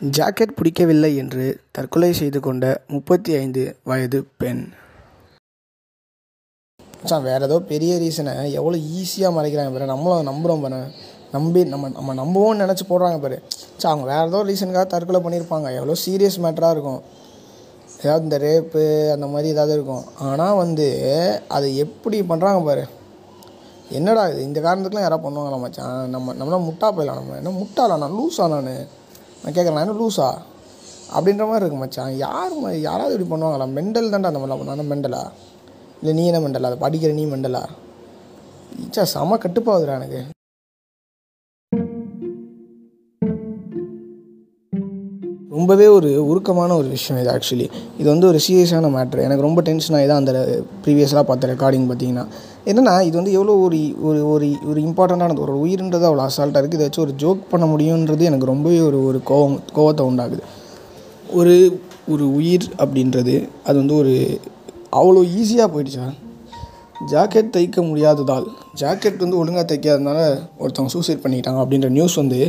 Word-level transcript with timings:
Jacket 0.00 0.56
பிடிக்கவில்லை 0.58 1.16
என்று 1.16 1.60
தற்கொலை 1.72 2.12
செய்து 2.12 2.40
கொண்ட 2.40 2.82
முப்பத்தி 2.86 3.34
ஐந்து 3.34 3.76
வயது 3.84 4.24
பெண். 4.36 4.62
மச்சான் 7.00 7.22
வேறு 7.22 7.44
ஏதோ 7.44 7.60
பெரிய 7.60 7.98
ரீசனை 7.98 8.50
எவ்வளோ 8.50 8.76
ஈஸியாக 8.76 9.36
மறைக்கிறாங்க 9.36 9.72
பாரு. 9.72 9.86
நம்மளும் 9.86 10.28
நம்புகிறோம் 10.30 10.60
பாரு. 10.60 10.78
நம்பி 11.32 11.64
நம்ம 11.64 11.88
நம்ம 11.88 12.14
நம்புவோம்னு 12.14 12.62
நினச்சி 12.64 12.84
போடுறாங்க 12.88 13.20
பாரு. 13.20 13.42
சார் 13.76 13.92
அவங்க 13.92 14.06
வேறு 14.12 14.28
ஏதோ 14.28 14.44
ரீசனுக்காக 14.44 14.86
தற்கொலை 14.86 15.20
பண்ணியிருப்பாங்க. 15.24 15.74
எவ்வளோ 15.74 15.96
சீரியஸ் 16.04 16.38
மேட்டராக 16.44 16.70
இருக்கும். 16.70 17.02
ஏதாவது 18.02 18.24
இந்த 18.24 18.38
ரேப்பு 18.38 19.10
அந்த 19.10 19.26
மாதிரி 19.26 19.48
ஏதாவது 19.48 19.72
இருக்கும். 19.72 20.04
ஆனால் 20.16 20.56
வந்து 20.56 20.88
அதை 21.48 21.76
எப்படி 21.76 22.20
பண்ணுறாங்க 22.22 22.64
பாரு. 22.64 22.86
என்னடா 23.90 24.28
இது? 24.28 24.42
இந்த 24.42 24.60
காரணத்துக்குலாம் 24.60 25.06
யாராவது 25.08 25.26
பண்ணுவாங்களா 25.28 25.60
மச்சான்? 25.60 26.10
நம்ம 26.10 26.32
நம்மளாம் 26.32 26.66
முட்டா 26.68 26.90
போயிடலாம். 26.96 27.20
நம்ம 27.20 27.36
என்ன 27.36 27.50
முட்டாளா? 27.50 27.98
நான் 27.98 28.16
லூஸா 28.18 28.48
நான். 28.48 28.98
நான் 29.42 29.54
கேட்குறேன் 29.54 29.76
நான் 29.76 29.86
என்ன 29.86 29.98
லூஸா 30.00 30.28
அப்படின்ற 31.16 31.44
மாதிரி 31.50 31.64
இருக்கு 31.64 31.76
மச்சான். 31.76 32.16
யார் 32.16 32.52
யாராவது 32.80 33.14
இப்படி 33.16 33.28
பண்ணுவாங்களா? 33.30 33.68
மெண்டல் 33.78 34.10
தான்டா 34.10 34.30
அந்த 34.30 34.40
மாதிரிலாம் 34.40 34.60
பண்ணுவாங்க. 34.60 34.84
மெண்டலா? 34.92 35.22
இல்லை 36.00 36.12
நீ 36.18 36.24
என்ன 36.26 36.40
மெண்டலா? 36.46 36.68
அதை 36.70 36.78
படிக்கிற 36.84 37.12
நீ 37.12 37.24
மெண்டலா? 37.24 37.62
ஈச்சா 38.82 39.02
செம 39.14 39.38
கட்டுப்பாகுதுடா 39.44 39.96
எனக்கு. 40.00 40.20
ரொம்பவே 45.56 45.86
ஒரு 45.86 46.10
உருக்கமான 46.26 46.76
ஒரு 46.76 46.88
விஷயம் 46.88 47.18
இது 47.22 47.30
ஆக்சுவலி 47.32 47.66
இது 47.98 48.06
வந்து 48.10 48.26
ஒரு 48.26 48.38
சீரியஸான 48.46 48.90
மேட்ரு 48.94 49.26
எனக்கு 49.26 49.46
ரொம்ப 49.46 49.60
டென்ஷன் 49.62 49.96
ஆகி 49.96 50.06
தான் 50.06 50.20
அந்த 50.22 50.32
ப்ரீவியஸாக 50.84 51.22
பார்த்த 51.22 51.50
ரெக்கார்டிங் 51.52 51.88
பார்த்தீங்கன்னா. 51.90 52.24
என்னென்னா 52.66 53.02
இது 53.02 53.16
வந்து 53.16 53.32
எவ்வளோ 53.32 53.52
ஒரு 53.58 53.94
ஒரு 54.02 54.26
ஒரு 54.26 54.56
ஒரு 54.66 54.80
இம்பார்ட்டண்ட்டானது 54.80 55.38
ஒரு 55.38 55.54
உயிர்ன்றது 55.66 56.08
அவ்வளோ 56.08 56.24
அசால்ட்டாக 56.26 56.62
இருக்குது 56.62 56.74
இதை 56.74 56.86
வச்சு 56.86 57.00
ஒரு 57.00 57.14
ஜோக் 57.18 57.50
பண்ண 57.50 57.66
முடியுன்றது 57.66 58.20
எனக்கு 58.20 58.46
ரொம்பவே 58.46 58.80
ஒரு 58.80 59.04
ஒரு 59.04 59.20
கோவம் 59.26 59.58
கோவத்தை 59.74 60.04
உண்டாகுது 60.06 60.42
ஒரு 61.32 61.54
ஒரு 62.08 62.32
உயிர் 62.32 62.66
அப்படின்றது 62.78 63.48
அது 63.64 63.78
வந்து 63.78 63.94
ஒரு 63.94 64.40
அவ்வளோ 64.92 65.22
ஈஸியாக 65.40 65.72
போயிடுச்சா 65.74 66.06
ஜாக்கெட் 67.08 67.52
தைக்க 67.56 67.82
முடியாததால் 67.82 68.46
ஜாக்கெட் 68.80 69.16
வந்து 69.16 69.36
ஒழுங்காக 69.36 69.64
தைக்காதனால 69.64 70.18
ஒருத்தவங்க 70.58 70.86
சூசைட் 70.86 71.22
பண்ணிக்கிட்டாங்க 71.24 71.60
அப்படின்ற 71.62 71.88
நியூஸ் 71.88 72.16
வந்து 72.16 72.40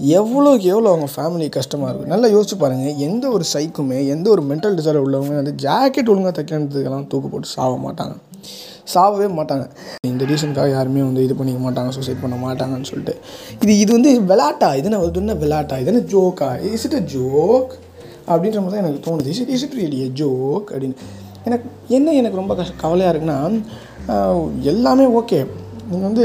எவ்வளோக்கு 0.00 0.62
எவ்வளோ 0.62 0.88
அவங்க 0.88 1.08
ஃபேமிலி 1.16 1.48
கஷ்டமாக 1.48 1.90
இருக்கும் 1.90 2.08
நல்லா 2.08 2.28
யோசிச்சு 2.28 2.58
பாருங்கள் 2.58 2.96
எந்த 2.96 3.30
ஒரு 3.30 3.44
சைக்குமே 3.54 4.06
எந்த 4.06 4.30
ஒரு 4.30 4.42
மென்டல் 4.42 4.74
டிசார்டர் 4.74 5.04
உள்ளவங்க 5.06 5.34
வந்து 5.34 5.54
ஜாக்கெட் 5.62 6.08
ஒழுங்காக 6.08 6.34
தைக்கிறதுக்கெல்லாம் 6.38 7.06
தூக்கு 7.06 7.28
போட்டு 7.28 7.48
சாக 7.48 7.76
மாட்டாங்க. 7.76 8.16
சாகவே 8.94 9.26
மாட்டாங்க. 9.38 9.64
இந்த 10.10 10.24
ரீசனுக்காக 10.30 10.68
யாருமே 10.76 11.02
வந்து 11.08 11.24
இது 11.26 11.34
பண்ணிக்க 11.38 11.60
மாட்டாங்க 11.66 11.90
சூசைட் 11.96 12.22
பண்ண 12.24 12.36
மாட்டாங்கன்னு 12.46 12.88
சொல்லிட்டு. 12.90 13.14
இது 13.62 13.72
இது 13.82 13.90
வந்து 13.96 14.12
விளாட்டா 14.30 14.70
இது 14.80 14.88
என்ன 14.90 15.00
இது 15.10 15.20
என்ன 15.24 15.36
விளாட்டா 15.44 15.78
இது 15.82 15.92
என்ன 15.92 16.02
ஜோக்கா 16.14 16.50
இஸ் 16.74 16.86
இட் 16.88 16.98
அ 17.00 17.04
ஜோக் 17.14 17.72
அப்படின்ற 18.32 18.58
மாதிரி 18.64 18.74
தான் 18.76 18.84
எனக்கு 18.84 19.04
தோணுது. 19.08 19.28
Is 19.34 19.42
it 19.44 19.52
is 19.56 19.64
it 19.66 19.76
really 19.80 20.00
joke 20.20 20.68
அப்படின்னு. 20.72 20.98
எனக்கு 21.48 21.66
என்ன 21.96 22.14
எனக்கு 22.20 22.40
ரொம்ப 22.40 22.54
கஷ்ட 22.58 22.74
கவலையாக 22.84 23.12
இருக்குன்னா 23.12 23.38
எல்லாமே 24.72 25.04
ஓகே 25.20 25.38
நீங்கள் 25.90 26.08
வந்து 26.10 26.24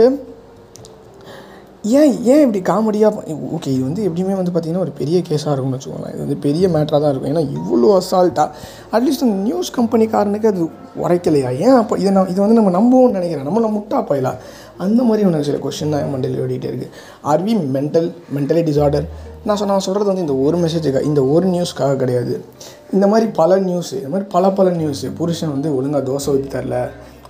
ஏன் 1.84 2.14
ஏன் 2.32 2.42
இப்படி 2.44 2.60
காமெடியாக 2.70 3.22
ஓகே 3.56 3.70
இது 3.76 3.84
வந்து 3.84 4.02
எப்படியுமே 4.08 4.36
வந்து 4.40 4.52
பார்த்திங்கன்னா 4.52 4.84
ஒரு 4.86 4.92
பெரிய 5.00 5.18
கேஸாக 5.30 5.54
இருக்கும்னு 5.54 5.78
வச்சுக்கோங்களேன். 5.78 6.14
இது 6.14 6.22
வந்து 6.26 6.38
பெரிய 6.46 6.68
மேட்டராக 6.68 7.00
தான் 7.04 7.12
இருக்கும். 7.14 7.32
ஏன்னா 7.34 7.44
இவ்வளோ 7.58 7.88
அசால்ட்டாக 8.00 8.50
அட்லீஸ்ட் 8.96 9.26
அந்த 9.26 9.38
நியூஸ் 9.48 9.72
கம்பெனிக்காரனுக்கு 9.78 10.48
அது 10.48 10.70
உரைக்கலையா? 11.06 11.50
ஏன் 11.66 11.76
அப்போ 11.82 11.98
இதை 11.98 12.12
நான் 12.12 12.30
இதை 12.34 12.40
வந்து 12.46 12.58
நம்ம 12.60 12.74
நம்புவோம்னு 12.80 13.18
நினைக்கிறேன். 13.20 13.48
நம்மள 13.50 13.72
முட்டா 13.78 14.00
போயிடலாம் 14.10 14.40
அந்த 14.78 15.04
மாதிரி 15.04 15.28
ஒன்று 15.28 15.44
சில 15.44 15.58
கொஷின் 15.66 15.94
தான் 15.94 16.04
என் 16.06 16.40
ஓடிட்டே 16.46 16.70
இருக்குது 16.72 16.92
are 17.32 17.44
we 17.48 17.56
mental 17.78 18.10
mentally 18.36 18.64
disorder 18.70 19.08
நான் 19.48 19.58
சொ 19.60 19.66
நான் 19.66 19.86
சொல்கிறது 19.86 20.10
வந்து 20.12 20.26
இந்த 20.26 20.36
ஒரு 20.46 20.58
மெசேஜுக்காக 20.58 21.04
இந்த 21.04 21.22
ஒரு 21.26 21.48
நியூஸ்க்காக 21.54 21.96
கிடையாது. 21.96 22.36
இந்த 22.96 23.08
மாதிரி 23.08 23.32
பல 23.40 23.58
நியூஸு 23.70 23.96
இந்த 24.02 24.12
மாதிரி 24.14 24.30
பல 24.36 24.52
பல 24.60 24.70
நியூஸு 24.70 25.10
புருஷன் 25.20 25.52
வந்து 25.56 25.70
ஒழுங்காக 25.78 26.04
தோசை 26.10 26.30
ஊற்றி 26.36 26.50
தரல. 26.58 26.78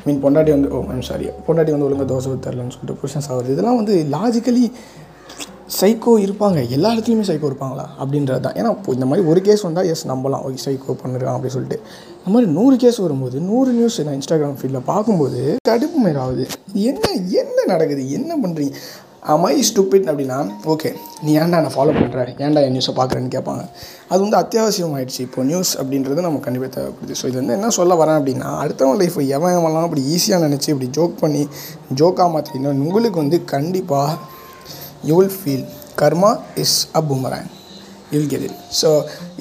மீன் 0.06 0.22
பொண்டாட்டி 0.24 0.52
வந்து 0.56 0.70
ஓ 0.76 0.80
ஐம் 0.96 1.08
சாரி 1.12 1.28
பொண்டாட்டி 1.48 1.74
வந்து 1.76 1.88
ஒழுங்காக 1.88 2.08
தோசை 2.12 2.30
ஊற்றி 2.32 2.44
தரலன்னு 2.48 2.76
சொல்லிட்டு 2.76 3.00
புருஷன் 3.02 3.26
சாகுறது 3.28 3.56
இதெல்லாம் 3.56 3.80
வந்து 3.82 3.96
லாஜிக்கலி 4.16 4.66
சைக்கோ 5.80 6.12
இருப்பாங்க. 6.24 6.60
எல்லா 6.76 6.90
இடத்துலையுமே 6.94 7.26
சைக்கோ 7.30 7.48
இருப்பாங்களா? 7.50 7.86
அப்படின்றது 8.02 8.42
தான் 8.46 8.58
ஏன்னா 8.60 8.72
இப்போ 8.78 8.92
இந்த 8.98 9.06
மாதிரி 9.10 9.24
ஒரு 9.32 9.40
கேஸ் 9.48 9.64
வந்தால் 9.68 9.88
எஸ் 9.92 10.04
நம்பலாம். 10.12 10.44
ஓகே 10.48 10.60
சைக்கோ 10.66 10.96
பண்ணிருக்கான் 11.04 11.36
அப்படின்னு 11.36 11.56
சொல்லிட்டு. 11.56 11.78
இந்த 12.18 12.32
மாதிரி 12.34 12.48
நூறு 12.58 12.76
கேஸ் 12.84 13.00
வரும்போது 13.06 13.38
நூறு 13.52 13.72
நியூஸ் 13.78 13.98
நான் 14.08 14.18
இன்ஸ்டாகிராம் 14.20 14.60
ஃபீல்டில் 14.60 14.86
பார்க்கும்போது 14.92 15.40
கடுப்பு 15.70 16.02
மேலாகுது 16.06 16.46
என்ன 16.90 17.06
என்ன 17.42 17.58
நடக்குது? 17.74 18.04
என்ன 18.18 18.38
பண்ணுறீங்க 18.44 18.74
அமை 19.34 19.52
ஸ்டூப்பிட் 19.68 20.08
அப்படின்னா 20.12 20.38
ஓகே 20.74 20.90
நீ 21.26 21.32
ஏன்டா 21.42 21.58
நான் 21.64 21.76
ஃபாலோ 21.76 21.92
பண்ணுற 21.98 22.24
ஏன்டா 22.46 22.62
என் 22.66 22.76
நியூஸை 22.76 22.94
பார்க்குறேன்னு 22.98 23.32
கேட்பாங்க. 23.36 23.64
அது 24.12 24.20
வந்து 24.24 24.38
அத்தியாவசியம் 24.42 24.94
ஆயிடுச்சு 24.98 25.22
இப்போ 25.28 25.44
நியூஸ் 25.52 25.72
அப்படின்றது 25.82 26.26
நமக்கு 26.26 26.46
கண்டிப்பாக 26.48 26.72
தேவைப்படுது. 26.76 27.16
ஸோ 27.22 27.26
இது 27.32 27.38
வந்து 27.42 27.56
என்ன 27.58 27.70
சொல்ல 27.78 27.96
வரேன் 28.02 28.18
அப்படின்னா 28.20 28.50
அடுத்தவன் 28.64 29.00
லைஃப்பை 29.04 29.26
எவன் 29.38 29.56
எவன்லாம் 29.60 29.88
அப்படி 29.88 30.04
ஈஸியாக 30.16 30.48
நினச்சி 30.48 30.70
இப்படி 30.74 30.90
ஜோக் 31.00 31.16
பண்ணி 31.24 31.44
ஜோக்காக 32.02 32.30
மாற்றினா 32.36 32.76
உங்களுக்கு 32.88 33.24
வந்து 33.24 33.40
கண்டிப்பாக 33.56 34.20
you 35.10 35.16
will 35.22 35.36
feel 35.40 35.66
karma 36.04 36.32
is 36.66 36.78
a 37.00 37.04
boomerang 37.10 37.50
you'll 38.14 38.30
get 38.32 38.46
it 38.48 38.60
so 38.82 38.90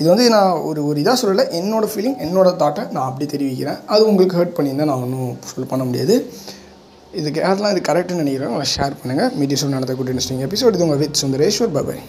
இது 0.00 0.08
வந்து 0.12 0.26
நான் 0.34 0.52
ஒரு 0.68 0.80
ஒரு 0.88 0.98
இதாக 1.04 1.16
சொல்லலை. 1.22 1.44
என்னோடய 1.60 1.92
ஃபீலிங் 1.92 2.18
என்னோடய 2.26 2.60
தாட்டை 2.62 2.82
நான் 2.94 3.08
அப்படி 3.10 3.26
தெரிவிக்கிறேன். 3.34 3.78
அது 3.94 4.02
உங்களுக்கு 4.10 4.38
ஹர்ட் 4.40 4.56
பண்ணியிருந்தா 4.58 4.90
நான் 4.90 5.04
ஒன்றும் 5.06 5.38
சொல்ல 5.52 5.66
பண்ண 5.72 5.84
முடியாது. 5.88 6.16
இதுக்கு 7.12 7.40
யாரெல்லாம் 7.40 7.72
இது 7.74 7.82
கரெக்டுன்னு 7.88 8.22
நினைக்கிறோம் 8.22 8.56
ஷேர் 8.72 8.98
பண்ணுங்கள் 9.00 9.32
மீடியா 9.34 9.58
நடத்தக்கூடிய 9.70 9.76
நடத்த 9.76 9.96
இன்ட்ரெஸ்டிங் 10.12 10.44
எபிசோட் 10.44 10.76
இது 10.76 10.84
உங்கள் 10.84 10.98
வித் 10.98 11.20
சுந்தரேஸ்வர் 11.22 11.74
பாபாய் 11.76 12.02